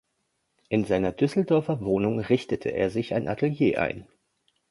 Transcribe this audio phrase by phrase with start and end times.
[0.67, 4.07] In seiner Düsseldorfer Wohnung richtete er sich ein Atelier ein.